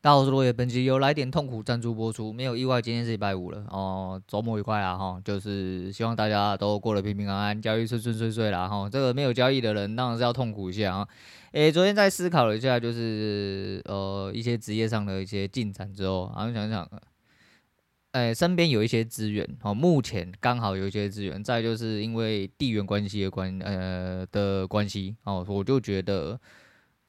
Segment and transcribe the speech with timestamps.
[0.00, 2.32] 大家好，我是落叶，本期由来点痛苦赞助播出。
[2.32, 5.20] 没有意外，今天是礼拜五了哦，周末愉快啊哈！
[5.24, 8.88] 就是希望大家都过得平平安安，交易顺顺遂遂啦哈。
[8.88, 11.08] 这个没有交易的人当然是要痛苦一下啊。
[11.50, 16.88] 诶，昨天在思考了一下，就是呃一些职业上的一些进展之后，然后想想，
[18.12, 21.42] 诶，身边有一些资源哦，目前刚好有一些资源。
[21.42, 26.38] 再就是因为地缘关系的关呃的关系哦，我就觉得。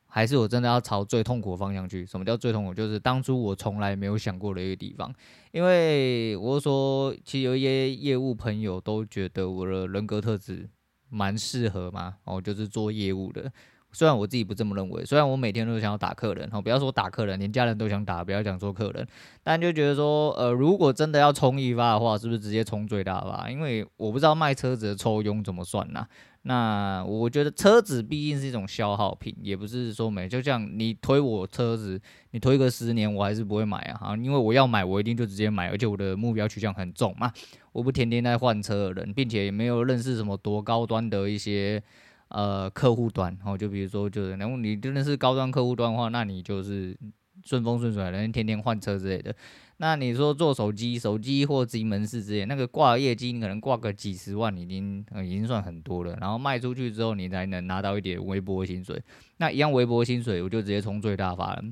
[0.10, 2.06] 还是我真的要朝最痛苦的方向去？
[2.06, 2.74] 什么叫最痛苦？
[2.74, 5.14] 就是当初我从来没有想过的一个地方。
[5.52, 10.68] 因为我说，其实有一些业务朋友都觉得我的人格特质
[11.10, 13.52] 蛮适合嘛，哦，就是做业务的。
[13.92, 19.08] 虽然我自己不这么认为，虽然我每天都想要打客人，哦，不要说打客人，连家人都想打，不要讲做客人，
[19.44, 23.50] 但就觉得说，呃，如果真的要冲一发的话，是不是直接冲最大发？
[23.50, 26.08] 因为我不知道卖车子的抽佣怎么算呐、
[26.44, 30.30] 那我觉得车子毕竟是一种消耗品，也不是说没。
[30.30, 32.00] 就像你推我车子，
[32.32, 34.16] 你推个十年，我还是不会买啊！
[34.16, 37.32] 因为我要买，我一定就直接买，而且我的目标取向很重嘛。
[37.74, 41.82] 我不天天在换车的人，并且也没有认识什么多高端的一些
[42.30, 43.38] 呃客户端。
[43.46, 46.98] 哦，就比如说，就是然后你真的是高端客户端的话，那你就是
[47.46, 49.36] 顺风顺水，人天天换车之类的。
[49.82, 56.18] 那你说做手机、手机或自营门市之类，那个挂业绩，你可能挂个几十万，已经已经算很多了。
[56.20, 59.02] 然后卖出去之后，你才能拿到一点微薄薪水。
[59.38, 61.64] 那一样微薄薪水，我就直接冲最大发了。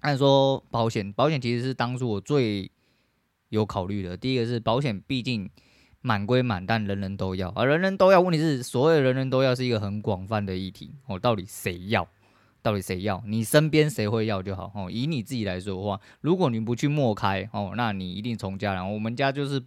[0.00, 2.70] 按说保险，保险其实是当初我最
[3.48, 4.14] 有考虑的。
[4.14, 5.48] 第一个是保险，毕竟
[6.06, 10.94] 满归满，但人人都要，啊人人都要，问题是所谓人人都要是一个很广泛的议题。
[11.08, 12.06] 哦，到底谁要？
[12.62, 13.20] 到底谁要？
[13.26, 14.88] 你身边谁会要就好哦。
[14.88, 18.92] 以你自己来说的话，如果你不去莫开哦，那你一定从家人。
[18.94, 19.60] 我们家就是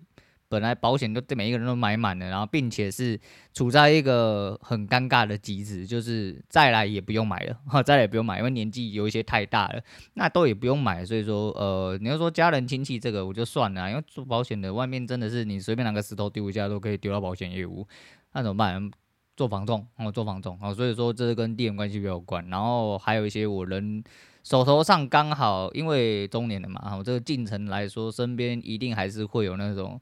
[0.50, 3.17] 本来保险都对每一个人都买满了，然后并且是
[3.53, 9.81] 处在一个很尴尬的机制，就是再来也不用买了哈，再来也不用买，因为年纪有一些太大了，
[10.16, 11.06] 那都也不用买。
[11.06, 17.88] 所以说，呃，你要说家人亲戚这个我就算了，因为做保险的外面真的是你随便拿个石头丢一下都可以丢到保险业务，
[18.34, 18.91] 那怎么办？
[19.38, 22.46] 做房仲哦，做房仲哦，所以说这是跟地缘关系比较有关。
[22.50, 24.03] 然后还有一些我人
[24.44, 29.97] 手头上刚好因为中年了嘛，哦，这个进程来说，身边一定还是会有那种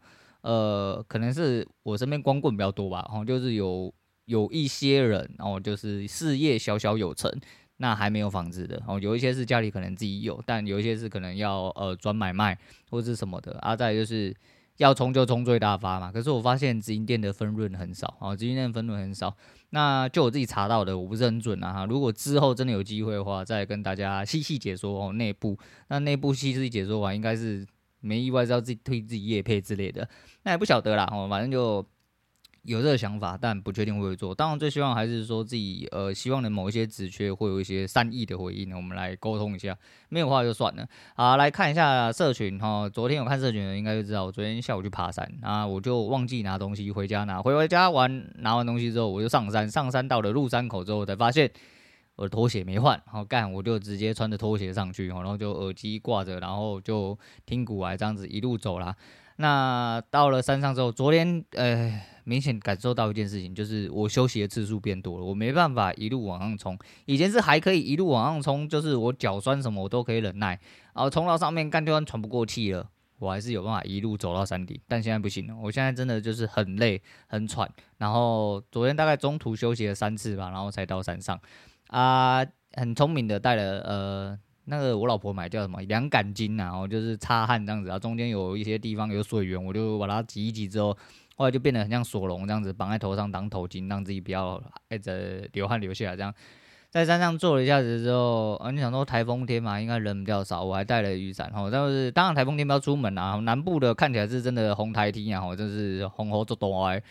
[0.47, 3.93] 呃，可能是我身边光棍比较多吧，然哦，就是有
[4.25, 7.29] 有一些人哦，就是事业小小有成，
[7.77, 12.57] 那还没有房子的哦，有一些是家里可能自己有，但有一些是可能要呃转买卖
[12.89, 13.59] 或是什么的。
[13.59, 14.33] 啊，再就是。
[14.77, 19.35] 要冲就冲最大发嘛，可是我发现直营店的分润很少啊，直营店的分润很少。
[19.71, 21.83] 那就我自己查到的，我不是很准啊。
[21.89, 25.57] 如果之后真的有机会的话，再跟大家细细解说哦内部。
[25.87, 27.65] 那内部细细解说完，应该是
[27.99, 30.07] 没意外是要自己推自己业配之类的，
[30.43, 31.85] 那也不晓得啦哦，反正就。
[32.63, 34.35] 有这个想法，但不确定会不会做。
[34.35, 39.73] 当然，最希望还是说自己呃，希望的某一些职缺会有一些善意的回应，我们来沟通一下。
[40.09, 40.85] 没有话就算了。
[41.15, 42.89] 好，来看一下社群哈。
[42.89, 47.41] 昨天有看社群的应该就知道，我昨天下午去爬山啊，我就忘记拿东西回家拿。
[47.41, 49.71] 回回家完拿完东西之后，我就上山。
[49.71, 51.49] 上山到了入山口之后，才发现
[52.17, 53.01] 我的拖鞋没换。
[53.05, 58.94] 好干，我就直接穿着拖鞋上去，然后就耳机挂着，然后就听股癌这样子一路走啦。
[59.38, 62.01] 那到了山上之后，昨天呃。
[62.27, 66.77] 明显感受到一件事情，就是我休息的次数变多了，我没办法一路往上冲。
[67.06, 70.50] 以前是还可以一路往上冲，就是我脚酸什么我都可以忍耐，
[70.94, 72.85] 然后冲到上面干就算喘不过气了，
[73.19, 74.77] 我还是有办法一路走到山顶。
[74.89, 77.72] 但现在不行了，我现在真的就是很累很喘。
[77.97, 81.39] 然后昨天大概中途休息了三次吧，然后才到山上。
[81.87, 90.97] 啊，很聪明的带了呃那个我老婆买叫什么凉感巾啊，然后就是擦汗这样子啊，中间有一些地方有水源，我就把它挤一挤之后。
[91.39, 94.59] 后来就变得很像索隆这样子，绑在头上当头巾，让自己不要
[94.89, 96.15] 一直流汗流下来。
[96.15, 96.33] 这样
[96.89, 101.53] 在山上坐了一下子之后，啊，你想说台风天嘛，应该人比较少，我还带了雨伞。
[101.53, 103.35] 吼，但是当然台风天不要出门啊。
[103.43, 107.03] 南部的看起来是真的红台梯啊，吼，就是红红做多哎。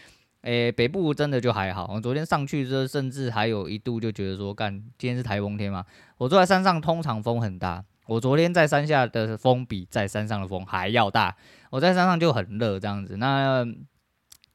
[0.46, 1.90] 诶，北部真的就还好。
[1.92, 5.84] 我昨天上去之后，甚至还有一度就觉得说，干，今天是台风天嘛。
[6.18, 7.84] 我坐在山上，通常风很大。
[8.06, 11.34] 我昨天在山下的风比在山上的风还要大。
[11.70, 13.16] 我在山上就很热这样子。
[13.16, 13.66] 那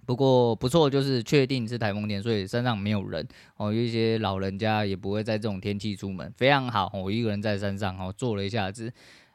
[0.06, 3.28] 不过不错，就是确定是台风天，所以山上没有人
[3.58, 6.90] 哦，有一些老人家也不会在这种天气出门，非常好。
[6.94, 8.90] 我一个人在山上哦，坐了一下子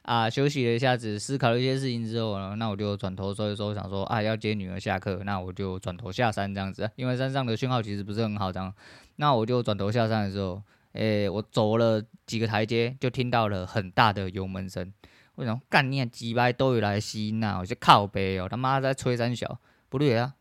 [0.06, 8.72] 啊，休息了一下子，思考了一些事情之后呢，那我就转头说一说，想说啊，要接女儿下课，那我就转头下山这样子，因为山上的讯号其实不是很好，这样，
[9.16, 10.62] 那我就转头下山的时候，
[10.92, 14.92] 诶，我走了几个台阶，就听到了很大的油门声。
[15.34, 20.34] 我想干你几百都有来吸那，我就靠北哦，他妈在吹三小，不对啊。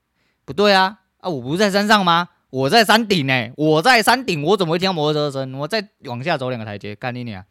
[0.45, 2.29] 不对啊，啊，我不是在山上吗？
[2.51, 5.57] 我在山顶呢，我在山顶，我怎么会听到摩托车声？
[5.57, 7.43] 我再往下走两个台阶，干你娘！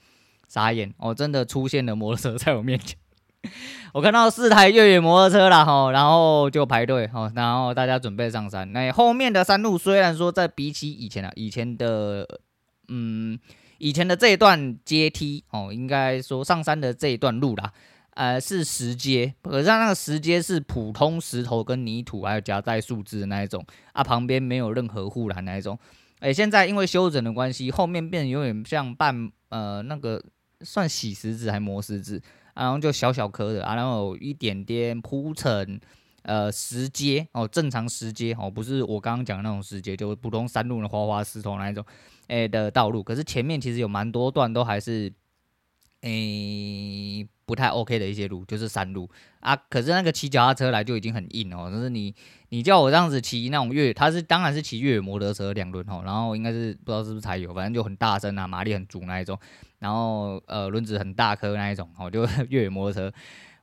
[0.55, 2.97] 傻眼哦，真的出现了摩托车在我面前。
[3.93, 8.73] 我看到四台越野摩托车了吼，然后就排队吼，然后大家准备上山。
[8.73, 12.25] 那后面的山路虽然说在比起以前啊，以前的
[12.87, 13.37] 嗯，
[13.79, 17.73] 以前的这一段阶梯哦，应该说上山的这一段路啦，
[18.15, 25.77] 呃，是石阶，可是那个石阶是普通石头跟泥土，还有夹带树枝的那一种啊，旁边没有任何护栏那一种。
[26.21, 30.23] 哎，现在因为修整的关系，后面变得有点像半呃那个
[30.65, 32.21] 算洗石子还磨石子。
[32.55, 35.81] 然后就小小颗的啊，然后一点点铺成
[36.23, 41.85] 呃石阶哦，正常石阶哦，不是我刚刚讲的那种石阶，就是普通山路的花花石头那一种
[42.29, 43.03] 诶的道路。
[43.03, 45.13] 可是前面其实有蛮多段都还是
[46.03, 49.09] 诶不太 OK 的一些路，就是山路
[49.41, 49.57] 啊。
[49.69, 52.15] 可是那个骑脚踏车来就已经很硬哦，就是你
[52.49, 59.39] 你叫我这样子骑那种越，他是当然是骑越野摩托车两轮哦，然后应该是不知道是不是柴油，反正就很大声啊，马力很足那一种。
[59.79, 63.13] 然后呃轮子很大颗那一种，哦，就 越野摩托车。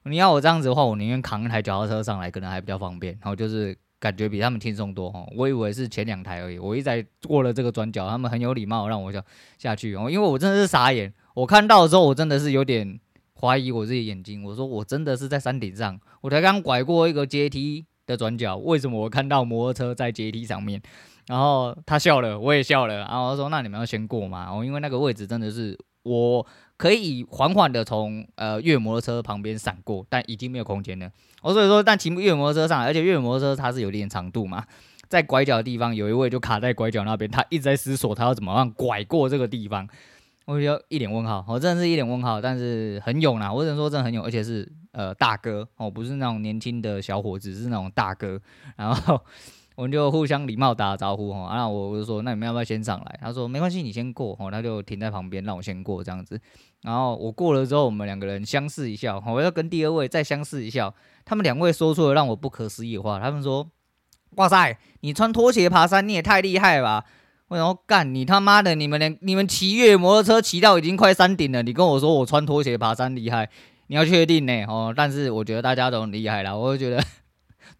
[0.03, 3.13] 你要我这样子的话，我宁愿扛一台脚踏车上来，可能还比较方便。
[3.21, 5.27] 然后就是感觉比他们轻松多哦。
[5.35, 9.23] 我以为是前两台而已，我一在过了这个转角，他们很有礼貌让我下
[9.59, 12.99] 下去哦，因为我真的是傻眼，我看到的时候我真的是有点
[13.41, 14.43] 怀疑我自己眼睛。
[14.43, 20.81] 我说我真的是在山顶上，我才刚拐过一个阶梯的转角，为什么我看到摩托车在阶梯上面？
[21.27, 22.99] 然后他笑了，我也笑了。
[22.99, 25.77] 然后我说那你们要先过嘛，哦，因为那个位置真的是。
[26.03, 26.43] 我
[26.77, 31.07] 可以缓缓的从呃越野摩托车旁边闪过，但已经没有空间了。
[31.43, 34.65] 我所以说，但骑越野摩托车上，而且越野摩托车它是有点长度嘛，
[35.07, 39.87] 在拐角的地方有一位就卡在拐角那边，他一直在思索他要怎么样拐过这个地方。
[40.45, 48.39] 我就一脸问号，我真的是一脸问号，但是很勇啦，我只能说真的很勇，而且是呃大哥哦，不是那种年轻的小伙子，是那种大哥，
[48.77, 49.21] 然后。
[49.73, 53.19] 我们就互相礼貌打招呼哈，然后我就说，那你们要不要先上来？
[53.21, 56.39] 他说没关系，你先过哦，他就停在旁边让我先过这样子。
[56.81, 60.93] 然后我过了之后，我们两个人相视一笑，我要跟第二位再相视一笑。
[61.23, 63.65] 他们两位说出了让我不可思议的话，他们说
[64.35, 67.05] ：“哇塞，你穿拖鞋爬山，你也太厉害了吧！”
[67.51, 73.49] 我要：“干你他妈的，你们连你们骑越野摩托车骑到已经快山顶了，你跟我说我穿拖鞋爬山厉害，
[73.87, 74.63] 你要确定呢？
[74.69, 77.03] 哦，但是我觉得大家都很厉害啦，我就觉得。”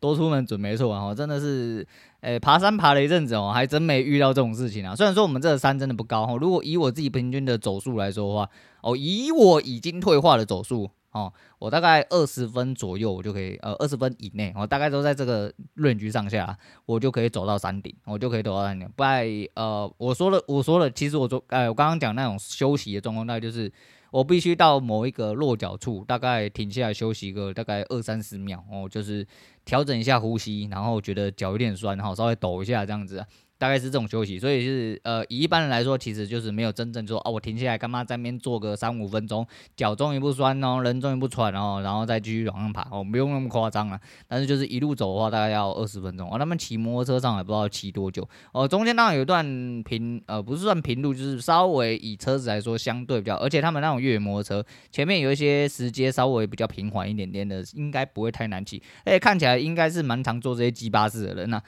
[0.02, 1.88] 多出门准没错啊，真的是，
[2.22, 4.94] 诶、欸，爬山爬了一阵子哦，还真没遇到这种事情啊。
[4.96, 8.50] 虽然说我们这个山真的不高哈，如果以我自己平均的走速来说的话，
[8.82, 18.90] 哦，以我已经退化的走速哦，我大概二十分左右我就可以，呃，二十分以内，我大概都在这个 range 上下，我就可以走到山顶，我就可以走到山顶。
[18.96, 19.26] 不然，
[19.56, 23.72] 呃，我说了，我说了，其实我说，哎，我刚刚讲那种休息的状况，大概就是。
[24.12, 29.26] 我必须到某一个落脚处，大概停下来休息个大概二三十秒，哦，就是
[29.64, 33.26] 调整一下呼吸，然后觉得脚有点酸，然后稍微抖一下这样子。
[33.62, 44.02] 大概是这种休息，所以是呃，以一般人来说，其实就是没有真正说哦，我停下来干嘛在那边坐个三五分钟，脚终于不酸哦，人终于不喘哦，然后再继续往上爬哦，不用那么夸张啊。
[44.28, 46.40] 但是就是一路走的话，大概要二十分钟哦。
[46.40, 49.46] 他们骑摩托车上来不知道骑多久哦，中间当然有一段
[49.84, 61.62] 平呃，不是算平路，就是稍微以车子来说相对比较，而且他们那种越野摩托车前面有一些石阶稍微比较平缓一点点的，应该不会太难骑，而且看起来应该是蛮常坐这些鸡巴士的人呐、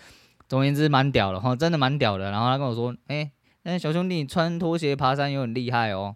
[0.54, 2.30] 总而言之，蛮屌的哈，真的蛮屌的。
[2.30, 3.32] 然后他跟我说：“哎、欸，
[3.64, 6.16] 那小兄弟，穿拖鞋爬山有很厉害哦。”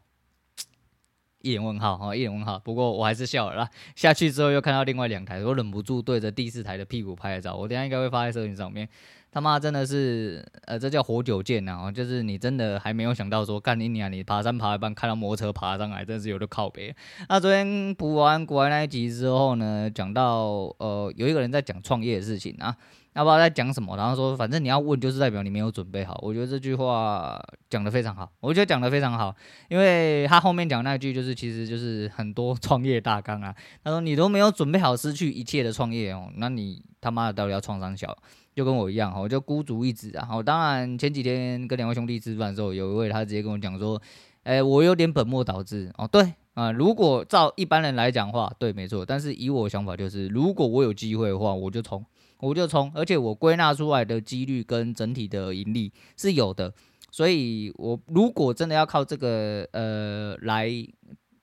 [1.42, 2.60] 一脸问号哈，一脸问号。
[2.60, 3.70] 不过我还是笑了啦。
[3.96, 7.56] 下去之后又看到另外两台，我忍不住对着第四台的屁股拍了照。
[7.56, 8.88] 我等下应该会发在社群上面。
[9.32, 11.92] 他妈真的是，呃，这叫活久见呐！
[11.92, 16.96] 就是你真的还没有想到说，干你娘，你爬山爬一半看到摩托车爬上来，真是有的靠北。
[17.28, 22.78] 那昨天补完补完那一集之后呢，讲到呃，有一个人在讲创业的事情啊。
[23.18, 26.20] 要不知道在讲什么，然后说反正你要问，就是代表你没有准备好。
[26.22, 29.36] 我觉得这句话讲得非常好，我觉得讲得非常好，
[29.70, 33.54] 因为他后面讲那句就是其实就是很多创业大纲啊。
[33.84, 38.16] 他说你都没有准备好，失去一切的创业哦，那你他妈的到底要创三小？
[38.54, 40.28] 就跟我一样，我就孤注一掷啊。
[40.44, 44.00] 当然前几天跟两位兄弟吃饭的时候，有一位他直接跟我讲说，
[44.44, 46.08] 哎，我有点本末倒置哦。
[46.08, 49.06] 对啊，如果照一般人来讲话，对，没错。
[49.06, 52.04] 但是以我的想法就是，如果我有机会的话，我就冲。
[52.40, 56.72] 我就冲，而且我归纳出来的几率跟整体的盈利是有的，
[57.12, 60.70] 所以我如果真的要靠这个呃来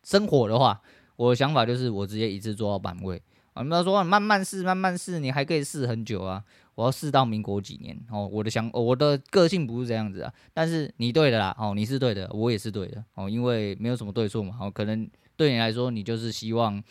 [0.02, 0.80] 生活的话，
[1.16, 3.20] 我的想法就是我直接一次做到板位。
[3.54, 6.42] 啊，你们说慢慢试，慢慢试，你还可以试很久啊！
[6.74, 8.28] 我要试到民国几年哦。
[8.32, 14.56] 我的想，我的个性不是这样子啊，但是你对的啦，哦，你是对的，我也是对的哦，因为没有什么对错嘛。
[14.60, 16.82] 哦，可能对你来说，你就是希望。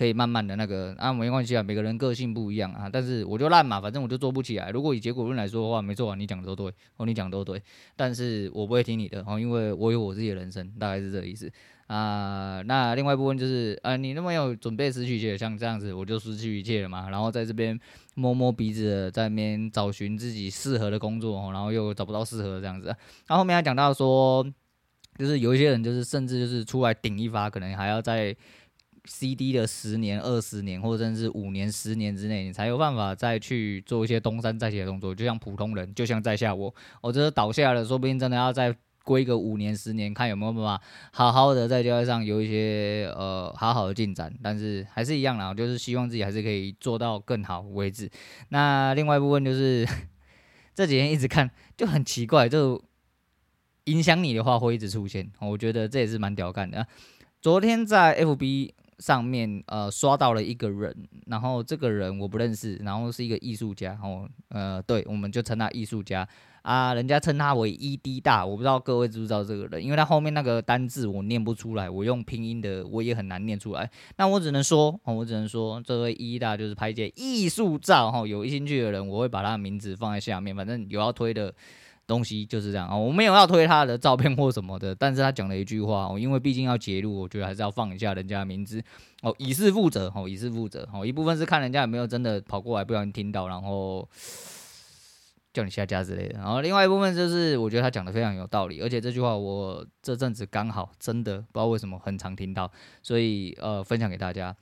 [0.00, 2.88] 可以慢慢的那个啊，没关系啊，每个人个性不一样啊。
[2.90, 4.70] 但是我就烂嘛，反正我就做不起来。
[4.70, 7.62] 如果以结果论来说的话，没错啊，你讲的都对哦，你讲的都对。
[7.96, 11.52] 但是我不会听你的哦，因为我有我自己的人生，大概是这个意思
[11.86, 17.10] 啊、那另外一部分就是，呃，你那么有准备失去一切，像这样子，我就失去一切了嘛。
[17.10, 17.78] 然后在这边
[18.14, 22.86] 摸摸鼻子，在那边找寻自己适合的工作哦，然后又找不到适合这样子。
[22.86, 24.46] 然后后面还讲到说，
[25.18, 28.34] 就是有一些人就是甚至就是出来顶一发，可能还要在
[29.04, 35.14] CD 的十年、二十年，或者甚至五年、十年之内，你才有办法再去做一些东山再起的动作。
[35.14, 38.74] 就像普通人，就像在下我，我这倒下了，说不定真的要再。
[39.02, 40.80] 过个五年十年，看有没有办法
[41.10, 48.08] 好好的在交易上有一些呃好好的进展，但是还是一样啦，就是希望自己还是可以做到更好为止。
[48.50, 49.88] 那另外一部分就是
[50.76, 52.80] 这几天一直看就很奇怪，就
[53.84, 56.86] 影响你的话会一直出现，我觉得这也是蛮屌干的。
[57.40, 60.94] 昨天在 FB 上面呃刷到了一个人，
[61.26, 66.28] 然后这个人我不认识，然后是一个艺术家，哦呃对，我们就称他艺术家。
[66.62, 73.90] 啊，人家称他为 ED 大，我不知道各位知不知道这个人，因为他后面那个单字我念不出来，我用拼音的我也很难念出来。
[74.18, 81.50] 那我只能说，我只能说，这位 ED 大就是拍一些艺术照哈，有兴趣的人我会把他的名字放在下面，反正有要推的
[82.10, 88.82] 东西就是这样啊，我没有要推他的照片或什么的，但是他讲了一句话哦，因为毕竟要截录，我觉得还是要放一下人家的名字。
[89.22, 94.08] 哦，以示负责哦，以示负责哦，一部分是看人家有没有真的跑过来不小心听到，然后。
[95.52, 102.70] 叫你下架之类的，然后另外一部分就是我觉得他讲的非常有道理，而且这句话我这阵子刚好真的不知道为什么很常听到，
[103.02, 104.54] 所以呃分享给大家。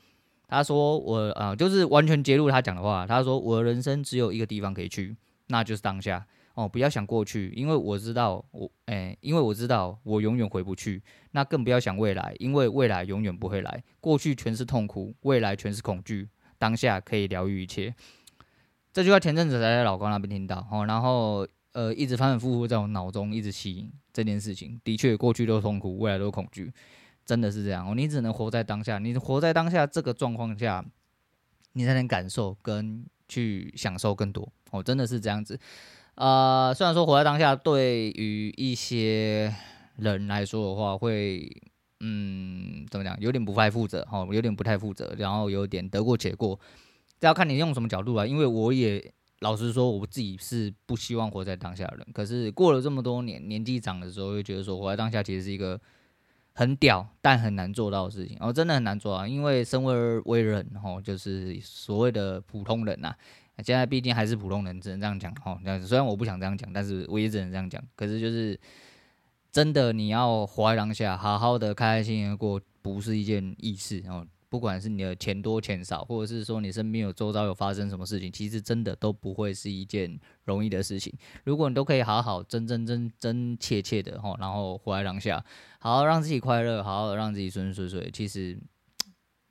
[0.48, 5.14] 他说我啊、就是完全揭露他讲的话，他说我的人生只有一个地方可以去，
[5.48, 6.24] 那就是当下。
[6.58, 11.00] 哦，不要想过去，因为我知道我哎、因为我知道我永远回不去，
[11.30, 17.94] 那更不要想未来，因为未来永远不会来，过去全是痛苦，未来全是恐惧，当下可以疗愈一切。
[18.92, 24.80] 这句话前阵子才在老高那边听到，哦，然后呃一直反反复复在我脑中一直吸引这件事情。
[24.82, 26.72] 的确，过去都痛苦，未来都恐惧，
[27.24, 27.94] 真的是这样哦。
[27.94, 30.84] 你只能活在当下，你活在当下这个状况下，
[31.74, 35.56] 你才能感受跟去享受更多哦，真的是这样子。
[36.18, 39.54] 呃，虽然说活在当下对于一些
[39.94, 41.48] 人来说的话，会
[42.00, 46.58] 嗯怎么讲，有点不太负责哦，有点不太负责，然后有点得过且过。
[47.20, 52.06] 这要看你用什么角度啊，因为我也老实说，我自己是不希望活在当下的人。
[52.12, 55.80] 可是过了这么多年，年纪长的时候，又觉得说活在当下其实是一个
[56.52, 58.36] 很屌但很难做到的事情。
[58.40, 63.14] 哦，真的很难做啊，因为生而为人，吼，就是所谓的普通人呐。
[63.62, 65.58] 现在毕竟还是普通人，只能这样讲，吼。
[65.64, 67.82] 这样子，虽然我不想这样讲，但是我也只能这样讲。
[67.96, 68.58] 可是就是
[69.50, 74.26] 真的，你要活在当下，好好的开开心心的过，不是一件易事，哦。
[74.50, 81.12] 不管是你的钱多钱少，或者是说你身边有周遭有发生什么事情，其实真的都不会是一件容易的事情。
[81.44, 85.44] 如果你都可以好好真真真真切切的哈，然后活在当下，
[85.80, 88.58] 好好让自己快乐，好好让自己顺顺遂遂，其实。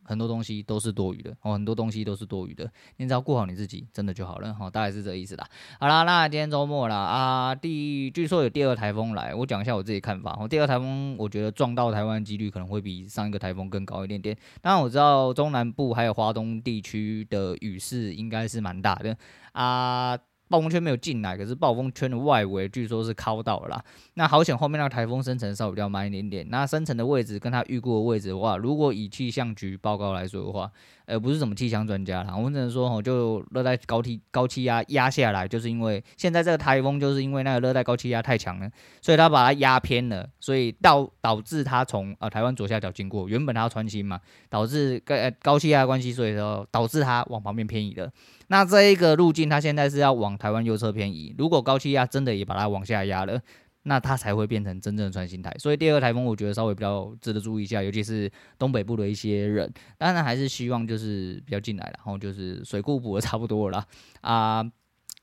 [0.07, 5.47] 很多东西都是多余的哦，很多东西都是多余的，你只要顾好你自己，真的就好了哈，大概是这意思啦。
[5.79, 10.35] 好啦，那今天周末啦啊，第据说有第二台风来，我讲一下我自己看法。
[10.39, 14.35] 哦第二台风，我觉得撞到台湾几率可能会比上一个台风更高一点点。
[14.61, 19.17] 当然我知道中南部还有华东地区的雨势应该是蛮大的
[19.51, 20.17] 啊。
[20.49, 23.83] 暴风圈没有进来，可是暴风圈的外围据说是靠到了啦。
[24.13, 26.47] 那好险，后面那个台风生成稍微比较慢一点点。
[26.49, 30.71] 那生成的位置跟它预估的位置的话，如果以气象局报告来说的话，
[31.05, 38.69] 呃，不是什么气象专家啦，我们只能说，吼，就热带高气高气压压下来，就是因为现在这个台风就是因为那个热带高气压太强了，
[39.01, 48.11] 所以它把它压偏了，所以导导致它从呃台湾左下角经过，原本它要穿心嘛，导致高高气压关系，所以说导致它往旁边偏移了。
[48.47, 51.35] 那这一个路径，它现在是要往台湾右侧偏移。
[51.37, 53.41] 如果高气压真的也把它往下压了，
[53.83, 55.53] 那它才会变成真正的穿心台。
[55.59, 59.71] 所以第二个台风，我觉得稍微比较值得注意一下，尤其是东北部的一些人。
[59.97, 63.85] 当然还是希望就是比较进来，然后就是水库补的差不多了
[64.21, 64.63] 啊，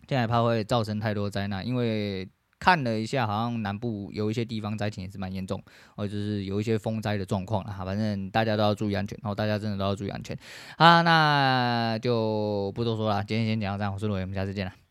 [0.07, 2.29] 进来怕会造成太多灾难，因为。
[2.65, 5.63] 看了一下，好像南部有一些地方灾情也是蛮严重，
[5.97, 7.85] 哦就是有一些风灾的状况啊。
[7.85, 10.35] 反正大家都要注意安全，然后大家真的都要注意安全。
[10.79, 14.84] 啊，那就不多说了，今天先讲到这，我是罗伟，我们下次见了。